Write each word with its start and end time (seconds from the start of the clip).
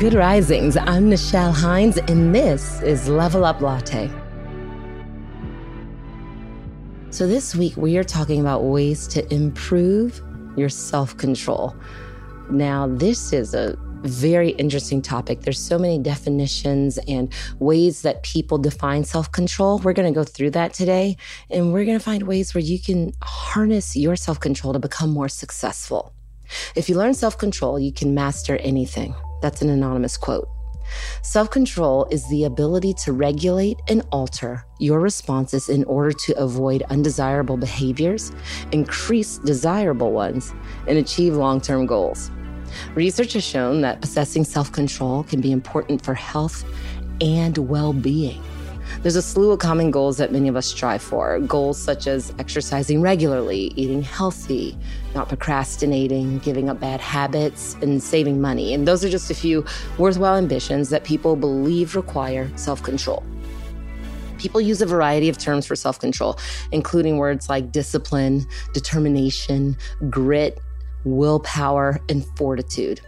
Good 0.00 0.14
Risings. 0.14 0.78
I'm 0.78 1.10
Nichelle 1.10 1.52
Hines, 1.52 1.98
and 1.98 2.34
this 2.34 2.80
is 2.80 3.06
Level 3.06 3.44
Up 3.44 3.60
Latte. 3.60 4.10
So, 7.10 7.26
this 7.26 7.54
week 7.54 7.76
we 7.76 7.98
are 7.98 8.02
talking 8.02 8.40
about 8.40 8.62
ways 8.62 9.06
to 9.08 9.30
improve 9.30 10.22
your 10.56 10.70
self 10.70 11.14
control. 11.18 11.76
Now, 12.50 12.86
this 12.86 13.34
is 13.34 13.52
a 13.52 13.76
very 14.00 14.52
interesting 14.52 15.02
topic. 15.02 15.42
There's 15.42 15.60
so 15.60 15.78
many 15.78 15.98
definitions 15.98 16.96
and 17.06 17.30
ways 17.58 18.00
that 18.00 18.22
people 18.22 18.56
define 18.56 19.04
self 19.04 19.30
control. 19.30 19.80
We're 19.80 19.92
going 19.92 20.10
to 20.10 20.18
go 20.18 20.24
through 20.24 20.52
that 20.52 20.72
today, 20.72 21.18
and 21.50 21.74
we're 21.74 21.84
going 21.84 21.98
to 21.98 22.02
find 22.02 22.22
ways 22.22 22.54
where 22.54 22.64
you 22.64 22.80
can 22.80 23.12
harness 23.22 23.94
your 23.94 24.16
self 24.16 24.40
control 24.40 24.72
to 24.72 24.78
become 24.78 25.10
more 25.10 25.28
successful. 25.28 26.14
If 26.74 26.88
you 26.88 26.96
learn 26.96 27.12
self 27.12 27.36
control, 27.36 27.78
you 27.78 27.92
can 27.92 28.14
master 28.14 28.56
anything. 28.56 29.14
That's 29.40 29.62
an 29.62 29.70
anonymous 29.70 30.16
quote. 30.16 30.48
Self 31.22 31.50
control 31.50 32.06
is 32.10 32.28
the 32.28 32.44
ability 32.44 32.94
to 33.04 33.12
regulate 33.12 33.78
and 33.88 34.02
alter 34.10 34.64
your 34.78 35.00
responses 35.00 35.68
in 35.68 35.84
order 35.84 36.12
to 36.12 36.38
avoid 36.38 36.82
undesirable 36.90 37.56
behaviors, 37.56 38.32
increase 38.72 39.38
desirable 39.38 40.12
ones, 40.12 40.52
and 40.88 40.98
achieve 40.98 41.34
long 41.34 41.60
term 41.60 41.86
goals. 41.86 42.30
Research 42.94 43.34
has 43.34 43.44
shown 43.44 43.80
that 43.82 44.00
possessing 44.00 44.44
self 44.44 44.72
control 44.72 45.22
can 45.24 45.40
be 45.40 45.52
important 45.52 46.04
for 46.04 46.14
health 46.14 46.64
and 47.20 47.56
well 47.58 47.92
being. 47.92 48.42
There's 49.02 49.16
a 49.16 49.22
slew 49.22 49.50
of 49.52 49.58
common 49.58 49.90
goals 49.90 50.18
that 50.18 50.32
many 50.32 50.48
of 50.48 50.56
us 50.56 50.66
strive 50.66 51.02
for. 51.02 51.38
Goals 51.40 51.80
such 51.80 52.06
as 52.06 52.32
exercising 52.38 53.00
regularly, 53.00 53.72
eating 53.76 54.02
healthy, 54.02 54.76
not 55.14 55.28
procrastinating, 55.28 56.38
giving 56.40 56.68
up 56.68 56.80
bad 56.80 57.00
habits, 57.00 57.76
and 57.82 58.02
saving 58.02 58.40
money. 58.40 58.74
And 58.74 58.86
those 58.86 59.04
are 59.04 59.08
just 59.08 59.30
a 59.30 59.34
few 59.34 59.64
worthwhile 59.98 60.36
ambitions 60.36 60.90
that 60.90 61.04
people 61.04 61.36
believe 61.36 61.96
require 61.96 62.50
self 62.56 62.82
control. 62.82 63.24
People 64.38 64.60
use 64.60 64.80
a 64.80 64.86
variety 64.86 65.28
of 65.28 65.36
terms 65.36 65.66
for 65.66 65.76
self 65.76 65.98
control, 65.98 66.38
including 66.72 67.18
words 67.18 67.48
like 67.48 67.72
discipline, 67.72 68.46
determination, 68.72 69.76
grit, 70.08 70.58
willpower, 71.04 72.00
and 72.08 72.24
fortitude. 72.36 73.00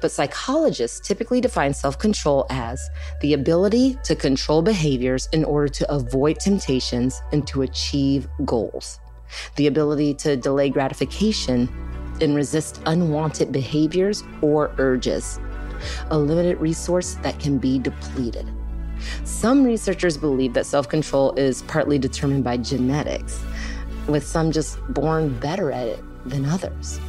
But 0.00 0.10
psychologists 0.10 1.00
typically 1.00 1.40
define 1.40 1.74
self 1.74 1.98
control 1.98 2.46
as 2.50 2.80
the 3.20 3.34
ability 3.34 3.98
to 4.04 4.14
control 4.14 4.62
behaviors 4.62 5.28
in 5.32 5.44
order 5.44 5.68
to 5.68 5.92
avoid 5.92 6.40
temptations 6.40 7.22
and 7.32 7.46
to 7.48 7.62
achieve 7.62 8.28
goals, 8.44 9.00
the 9.56 9.66
ability 9.66 10.14
to 10.14 10.36
delay 10.36 10.70
gratification 10.70 11.68
and 12.20 12.34
resist 12.34 12.80
unwanted 12.86 13.52
behaviors 13.52 14.24
or 14.42 14.74
urges, 14.78 15.38
a 16.10 16.18
limited 16.18 16.58
resource 16.60 17.14
that 17.22 17.38
can 17.38 17.58
be 17.58 17.78
depleted. 17.78 18.50
Some 19.24 19.64
researchers 19.64 20.16
believe 20.16 20.54
that 20.54 20.66
self 20.66 20.88
control 20.88 21.32
is 21.34 21.62
partly 21.62 21.98
determined 21.98 22.44
by 22.44 22.56
genetics, 22.56 23.40
with 24.08 24.26
some 24.26 24.50
just 24.50 24.78
born 24.92 25.38
better 25.38 25.70
at 25.70 25.86
it 25.86 26.02
than 26.28 26.44
others. 26.44 27.00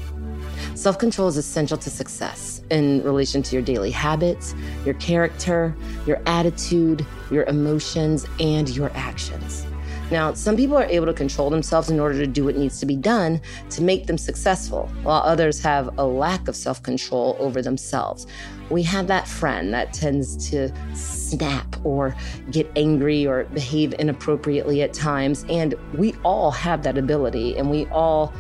Self 0.75 0.99
control 0.99 1.27
is 1.27 1.37
essential 1.37 1.77
to 1.77 1.89
success 1.89 2.58
in 2.69 3.03
relation 3.03 3.41
to 3.43 3.55
your 3.55 3.61
daily 3.63 3.91
habits, 3.91 4.55
your 4.85 4.95
character, 4.95 5.75
your 6.05 6.21
attitude, 6.25 7.05
your 7.31 7.43
emotions, 7.45 8.25
and 8.39 8.69
your 8.69 8.91
actions. 8.95 9.65
Now, 10.11 10.33
some 10.33 10.57
people 10.57 10.75
are 10.75 10.85
able 10.85 11.05
to 11.05 11.13
control 11.13 11.51
themselves 11.51 11.91
in 11.91 11.99
order 11.99 12.17
to 12.17 12.25
do 12.25 12.45
what 12.45 12.57
needs 12.57 12.79
to 12.79 12.85
be 12.87 12.95
done 12.95 13.39
to 13.69 13.83
make 13.83 14.07
them 14.07 14.17
successful, 14.17 14.89
while 15.03 15.21
others 15.21 15.59
have 15.61 15.97
a 15.99 16.05
lack 16.05 16.47
of 16.47 16.55
self 16.55 16.81
control 16.81 17.35
over 17.39 17.61
themselves. 17.61 18.25
We 18.71 18.81
have 18.83 19.07
that 19.07 19.27
friend 19.27 19.73
that 19.73 19.93
tends 19.93 20.49
to 20.49 20.71
snap 20.95 21.75
or 21.83 22.15
get 22.51 22.71
angry 22.75 23.25
or 23.25 23.43
behave 23.45 23.93
inappropriately 23.93 24.81
at 24.81 24.93
times, 24.93 25.45
and 25.47 25.75
we 25.93 26.15
all 26.23 26.49
have 26.51 26.81
that 26.83 26.97
ability 26.97 27.55
and 27.57 27.69
we 27.69 27.85
all 27.87 28.33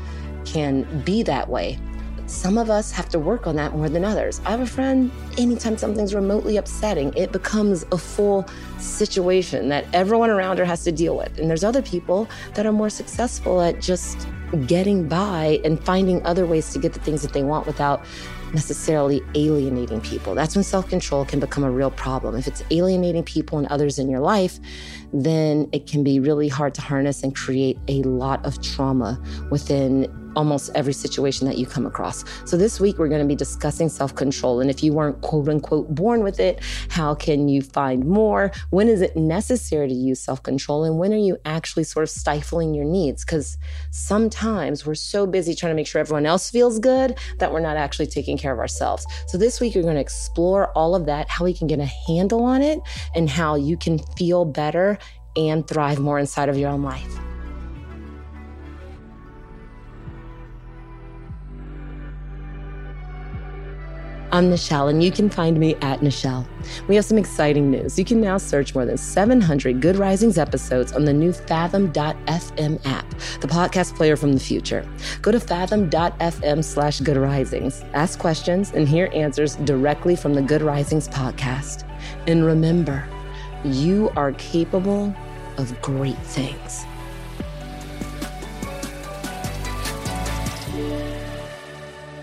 can 0.45 0.83
be 1.03 1.21
that 1.23 1.49
way. 1.49 1.77
Some 2.29 2.59
of 2.59 2.69
us 2.69 2.91
have 2.91 3.09
to 3.09 3.17
work 3.17 3.47
on 3.47 3.55
that 3.55 3.75
more 3.75 3.89
than 3.89 4.05
others. 4.05 4.39
I 4.45 4.51
have 4.51 4.61
a 4.61 4.65
friend, 4.67 5.11
anytime 5.39 5.79
something's 5.79 6.13
remotely 6.13 6.57
upsetting, 6.57 7.11
it 7.15 7.31
becomes 7.31 7.87
a 7.91 7.97
full 7.97 8.47
situation 8.77 9.69
that 9.69 9.85
everyone 9.93 10.29
around 10.29 10.59
her 10.59 10.65
has 10.65 10.83
to 10.83 10.91
deal 10.91 11.17
with. 11.17 11.39
And 11.39 11.49
there's 11.49 11.63
other 11.63 11.81
people 11.81 12.29
that 12.53 12.67
are 12.67 12.71
more 12.71 12.91
successful 12.91 13.61
at 13.61 13.81
just 13.81 14.27
getting 14.67 15.07
by 15.07 15.59
and 15.65 15.83
finding 15.83 16.23
other 16.23 16.45
ways 16.45 16.71
to 16.73 16.79
get 16.79 16.93
the 16.93 16.99
things 16.99 17.23
that 17.23 17.33
they 17.33 17.41
want 17.41 17.65
without 17.65 18.05
necessarily 18.53 19.21
alienating 19.33 19.99
people. 19.99 20.35
That's 20.35 20.55
when 20.55 20.63
self 20.63 20.87
control 20.87 21.25
can 21.25 21.39
become 21.39 21.63
a 21.63 21.71
real 21.71 21.91
problem. 21.91 22.35
If 22.35 22.47
it's 22.47 22.63
alienating 22.69 23.23
people 23.23 23.57
and 23.57 23.67
others 23.67 23.97
in 23.97 24.07
your 24.07 24.19
life, 24.19 24.59
then 25.13 25.67
it 25.71 25.87
can 25.87 26.03
be 26.03 26.19
really 26.19 26.47
hard 26.47 26.75
to 26.75 26.81
harness 26.81 27.23
and 27.23 27.35
create 27.35 27.79
a 27.87 28.03
lot 28.03 28.45
of 28.45 28.61
trauma 28.61 29.19
within 29.49 30.28
almost 30.39 30.71
every 30.73 30.93
situation 30.93 31.45
that 31.45 31.57
you 31.57 31.65
come 31.65 31.85
across. 31.85 32.23
So 32.45 32.55
this 32.55 32.79
week 32.79 32.97
we're 32.97 33.09
going 33.09 33.21
to 33.21 33.27
be 33.27 33.35
discussing 33.35 33.89
self-control 33.89 34.61
and 34.61 34.69
if 34.69 34.81
you 34.81 34.93
weren't 34.93 35.19
quote 35.19 35.49
unquote 35.49 35.93
born 35.93 36.23
with 36.23 36.39
it, 36.39 36.61
how 36.87 37.13
can 37.13 37.49
you 37.49 37.61
find 37.61 38.05
more? 38.05 38.49
When 38.69 38.87
is 38.87 39.01
it 39.01 39.17
necessary 39.17 39.89
to 39.89 39.93
use 39.93 40.21
self-control 40.21 40.85
and 40.85 40.97
when 40.97 41.11
are 41.11 41.17
you 41.17 41.37
actually 41.43 41.83
sort 41.83 42.03
of 42.03 42.09
stifling 42.09 42.73
your 42.73 42.85
needs 42.85 43.25
cuz 43.25 43.57
sometimes 43.91 44.85
we're 44.85 44.95
so 44.95 45.27
busy 45.27 45.53
trying 45.53 45.71
to 45.71 45.75
make 45.75 45.87
sure 45.87 45.99
everyone 45.99 46.25
else 46.25 46.49
feels 46.49 46.79
good 46.79 47.17
that 47.39 47.51
we're 47.51 47.59
not 47.59 47.75
actually 47.75 48.07
taking 48.07 48.37
care 48.37 48.53
of 48.53 48.59
ourselves. 48.59 49.05
So 49.27 49.37
this 49.37 49.59
week 49.59 49.75
you're 49.75 49.83
going 49.83 49.95
to 49.95 50.01
explore 50.01 50.71
all 50.71 50.95
of 50.95 51.05
that, 51.07 51.27
how 51.27 51.43
we 51.43 51.53
can 51.53 51.67
get 51.67 51.79
a 51.79 51.91
handle 52.07 52.45
on 52.45 52.61
it 52.61 52.79
and 53.13 53.29
how 53.29 53.55
you 53.55 53.75
can 53.75 53.99
feel 54.15 54.45
better 54.45 54.97
and 55.35 55.67
thrive 55.67 55.99
more 55.99 56.17
inside 56.17 56.47
of 56.47 56.57
your 56.57 56.69
own 56.69 56.81
life. 56.81 57.18
I'm 64.31 64.51
Nichelle, 64.51 64.91
and 64.91 65.03
you 65.03 65.11
can 65.11 65.27
find 65.27 65.59
me 65.59 65.73
at 65.81 66.01
Nichelle. 66.01 66.45
We 66.87 66.95
have 66.95 67.05
some 67.05 67.17
exciting 67.17 67.71
news. 67.71 67.97
You 67.97 68.05
can 68.05 68.21
now 68.21 68.37
search 68.37 68.75
more 68.75 68.85
than 68.85 68.95
700 68.95 69.81
Good 69.81 69.95
Risings 69.95 70.37
episodes 70.37 70.93
on 70.93 71.05
the 71.05 71.13
new 71.13 71.33
Fathom.fm 71.33 72.85
app, 72.85 73.09
the 73.41 73.47
podcast 73.47 73.95
player 73.95 74.15
from 74.15 74.33
the 74.33 74.39
future. 74.39 74.87
Go 75.23 75.31
to 75.31 75.39
fathom.fm 75.39 76.63
slash 76.63 76.99
Good 76.99 77.17
Risings, 77.17 77.83
ask 77.95 78.19
questions, 78.19 78.71
and 78.71 78.87
hear 78.87 79.09
answers 79.13 79.55
directly 79.55 80.15
from 80.15 80.35
the 80.35 80.43
Good 80.43 80.61
Risings 80.61 81.07
podcast. 81.07 81.89
And 82.27 82.45
remember, 82.45 83.07
you 83.63 84.11
are 84.15 84.33
capable 84.33 85.11
of 85.57 85.81
great 85.81 86.17
things. 86.19 86.85